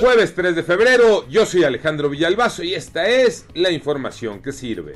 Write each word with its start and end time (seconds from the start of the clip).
Jueves 0.00 0.34
3 0.34 0.54
de 0.54 0.62
febrero, 0.62 1.28
yo 1.28 1.44
soy 1.44 1.64
Alejandro 1.64 2.08
Villalbazo 2.08 2.62
y 2.62 2.74
esta 2.74 3.08
es 3.08 3.46
la 3.54 3.70
información 3.70 4.40
que 4.40 4.52
sirve. 4.52 4.94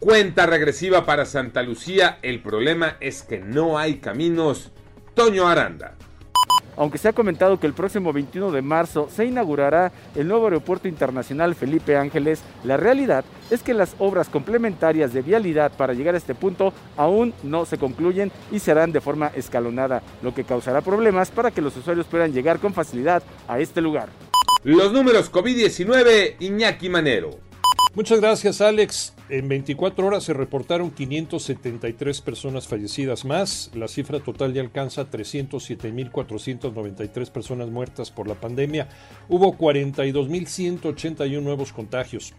Cuenta 0.00 0.46
regresiva 0.46 1.06
para 1.06 1.24
Santa 1.24 1.62
Lucía, 1.62 2.18
el 2.22 2.42
problema 2.42 2.96
es 3.00 3.22
que 3.22 3.38
no 3.38 3.78
hay 3.78 3.98
caminos. 3.98 4.72
Toño 5.14 5.46
Aranda. 5.46 5.94
Aunque 6.76 6.98
se 6.98 7.08
ha 7.08 7.12
comentado 7.12 7.60
que 7.60 7.66
el 7.66 7.74
próximo 7.74 8.12
21 8.12 8.50
de 8.50 8.62
marzo 8.62 9.08
se 9.14 9.24
inaugurará 9.24 9.92
el 10.14 10.28
nuevo 10.28 10.44
aeropuerto 10.44 10.88
internacional 10.88 11.54
Felipe 11.54 11.96
Ángeles, 11.96 12.42
la 12.64 12.76
realidad 12.76 13.24
es 13.50 13.62
que 13.62 13.74
las 13.74 13.94
obras 13.98 14.28
complementarias 14.28 15.12
de 15.12 15.22
vialidad 15.22 15.72
para 15.72 15.94
llegar 15.94 16.14
a 16.14 16.18
este 16.18 16.34
punto 16.34 16.72
aún 16.96 17.34
no 17.42 17.66
se 17.66 17.78
concluyen 17.78 18.32
y 18.50 18.58
serán 18.58 18.92
de 18.92 19.00
forma 19.00 19.32
escalonada, 19.34 20.02
lo 20.22 20.34
que 20.34 20.44
causará 20.44 20.80
problemas 20.80 21.30
para 21.30 21.50
que 21.50 21.62
los 21.62 21.76
usuarios 21.76 22.06
puedan 22.06 22.32
llegar 22.32 22.58
con 22.58 22.72
facilidad 22.72 23.22
a 23.48 23.58
este 23.60 23.80
lugar. 23.80 24.08
Los 24.64 24.92
números 24.92 25.30
COVID-19, 25.30 26.36
Iñaki 26.38 26.88
Manero. 26.88 27.30
Muchas 27.94 28.20
gracias, 28.20 28.60
Alex. 28.60 29.12
En 29.32 29.48
24 29.48 30.06
horas 30.06 30.22
se 30.24 30.34
reportaron 30.34 30.90
573 30.90 32.20
personas 32.20 32.68
fallecidas 32.68 33.24
más. 33.24 33.70
La 33.72 33.88
cifra 33.88 34.20
total 34.20 34.52
ya 34.52 34.60
alcanza 34.60 35.10
307.493 35.10 37.30
personas 37.30 37.70
muertas 37.70 38.10
por 38.10 38.28
la 38.28 38.34
pandemia. 38.34 38.90
Hubo 39.30 39.56
42.181 39.56 41.40
nuevos 41.40 41.72
contagios. 41.72 42.34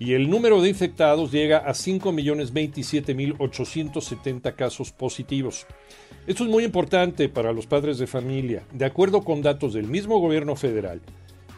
Y 0.00 0.14
el 0.14 0.28
número 0.28 0.60
de 0.60 0.70
infectados 0.70 1.30
llega 1.30 1.58
a 1.58 1.74
5.027.870 1.74 4.56
casos 4.56 4.90
positivos. 4.90 5.68
Esto 6.26 6.42
es 6.42 6.50
muy 6.50 6.64
importante 6.64 7.28
para 7.28 7.52
los 7.52 7.68
padres 7.68 7.98
de 7.98 8.08
familia. 8.08 8.64
De 8.72 8.84
acuerdo 8.84 9.22
con 9.22 9.42
datos 9.42 9.74
del 9.74 9.86
mismo 9.86 10.18
gobierno 10.18 10.56
federal, 10.56 11.02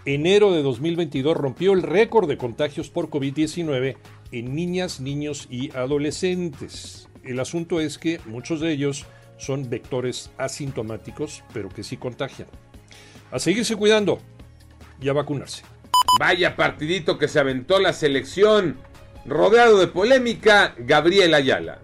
enero 0.07 0.53
de 0.53 0.63
2022 0.63 1.37
rompió 1.37 1.73
el 1.73 1.83
récord 1.83 2.29
de 2.29 2.37
contagios 2.37 2.91
por 2.91 3.09
COVID-19 3.09 3.97
en 4.33 4.55
niñas, 4.55 5.01
niños 5.01 5.47
y 5.51 5.75
adolescentes. 5.77 7.09
El 7.23 7.41
asunto 7.41 7.81
es 7.81 7.99
que 7.99 8.21
muchos 8.27 8.61
de 8.61 8.73
ellos 8.73 9.07
son 9.39 9.69
vectores 9.71 10.31
asintomáticos, 10.37 11.43
pero 11.53 11.69
que 11.69 11.83
sí 11.83 11.97
contagian. 11.97 12.49
A 13.31 13.39
seguirse 13.39 13.77
cuidando 13.77 14.19
y 15.01 15.09
a 15.09 15.13
vacunarse. 15.13 15.65
Vaya 16.21 16.55
partidito 16.55 17.19
que 17.19 17.29
se 17.29 17.41
aventó 17.41 17.81
la 17.81 17.93
selección. 17.93 18.77
Rodeado 19.27 19.79
de 19.79 19.87
polémica, 19.87 20.75
Gabriel 20.79 21.33
Ayala. 21.33 21.81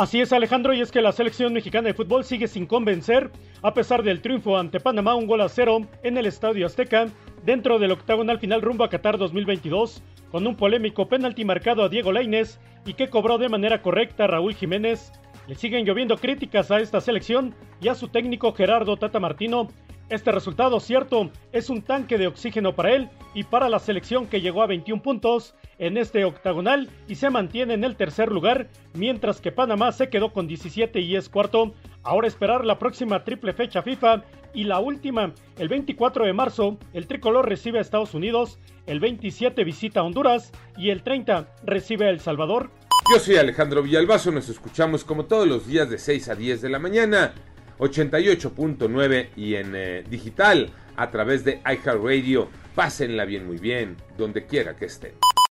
Así 0.00 0.20
es 0.20 0.32
Alejandro, 0.32 0.72
y 0.72 0.80
es 0.80 0.90
que 0.90 1.02
la 1.02 1.12
selección 1.12 1.52
mexicana 1.52 1.88
de 1.88 1.94
fútbol 1.94 2.24
sigue 2.24 2.48
sin 2.48 2.66
convencer, 2.66 3.30
a 3.62 3.74
pesar 3.74 4.02
del 4.02 4.22
triunfo 4.22 4.56
ante 4.56 4.80
Panamá 4.80 5.14
un 5.14 5.26
gol 5.26 5.40
a 5.40 5.48
cero 5.48 5.86
en 6.02 6.16
el 6.16 6.26
Estadio 6.26 6.64
Azteca, 6.64 7.08
dentro 7.44 7.78
del 7.78 7.92
octagonal 7.92 8.38
final 8.38 8.62
rumbo 8.62 8.84
a 8.84 8.90
Qatar 8.90 9.18
2022, 9.18 10.02
con 10.30 10.46
un 10.46 10.56
polémico 10.56 11.08
penalti 11.08 11.44
marcado 11.44 11.82
a 11.82 11.88
Diego 11.88 12.12
Lainez 12.12 12.58
y 12.84 12.94
que 12.94 13.08
cobró 13.08 13.38
de 13.38 13.48
manera 13.48 13.82
correcta 13.82 14.26
Raúl 14.26 14.54
Jiménez. 14.54 15.12
Le 15.46 15.54
siguen 15.54 15.84
lloviendo 15.84 16.16
críticas 16.16 16.70
a 16.70 16.80
esta 16.80 17.00
selección 17.00 17.54
y 17.80 17.88
a 17.88 17.94
su 17.94 18.08
técnico 18.08 18.52
Gerardo 18.52 18.96
Tata 18.96 19.18
Martino. 19.18 19.68
Este 20.08 20.32
resultado, 20.32 20.80
cierto, 20.80 21.30
es 21.52 21.70
un 21.70 21.82
tanque 21.82 22.18
de 22.18 22.26
oxígeno 22.26 22.74
para 22.74 22.92
él 22.94 23.08
y 23.32 23.44
para 23.44 23.68
la 23.68 23.78
selección 23.78 24.26
que 24.26 24.40
llegó 24.40 24.62
a 24.62 24.66
21 24.66 25.02
puntos 25.02 25.54
en 25.78 25.96
este 25.96 26.24
octagonal 26.24 26.90
y 27.06 27.14
se 27.14 27.30
mantiene 27.30 27.74
en 27.74 27.84
el 27.84 27.96
tercer 27.96 28.30
lugar, 28.30 28.68
mientras 28.92 29.40
que 29.40 29.52
Panamá 29.52 29.92
se 29.92 30.08
quedó 30.08 30.32
con 30.32 30.48
17 30.48 31.00
y 31.00 31.16
es 31.16 31.28
cuarto. 31.28 31.74
Ahora 32.02 32.28
esperar 32.28 32.64
la 32.64 32.78
próxima 32.78 33.24
triple 33.24 33.52
fecha 33.52 33.82
FIFA 33.82 34.24
y 34.54 34.64
la 34.64 34.80
última, 34.80 35.34
el 35.58 35.68
24 35.68 36.24
de 36.24 36.32
marzo, 36.32 36.78
el 36.94 37.06
tricolor 37.06 37.48
recibe 37.48 37.78
a 37.78 37.82
Estados 37.82 38.14
Unidos, 38.14 38.58
el 38.86 39.00
27 39.00 39.62
visita 39.64 40.00
a 40.00 40.04
Honduras 40.04 40.50
y 40.76 40.90
el 40.90 41.02
30 41.02 41.46
recibe 41.62 42.06
a 42.06 42.10
El 42.10 42.20
Salvador. 42.20 42.70
Yo 43.12 43.18
soy 43.18 43.36
Alejandro 43.36 43.82
Villalbazo, 43.82 44.30
nos 44.30 44.48
escuchamos 44.48 45.04
como 45.04 45.26
todos 45.26 45.46
los 45.46 45.66
días 45.66 45.90
de 45.90 45.98
6 45.98 46.28
a 46.30 46.34
10 46.34 46.62
de 46.62 46.68
la 46.70 46.78
mañana, 46.78 47.34
88.9 47.78 49.28
y 49.36 49.54
en 49.56 49.74
eh, 49.74 50.04
digital 50.08 50.70
a 50.96 51.10
través 51.10 51.44
de 51.44 51.60
iHeartRadio. 51.64 52.48
Pásenla 52.74 53.24
bien, 53.24 53.46
muy 53.46 53.58
bien, 53.58 53.96
donde 54.16 54.46
quiera 54.46 54.76
que 54.76 54.86
estén. 54.86 55.12